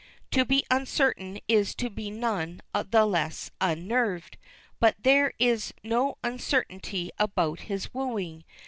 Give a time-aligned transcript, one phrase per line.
[0.31, 4.37] To be uncertain is to be none the less unnerved
[4.79, 8.43] but there is no uncertainty about his wooing.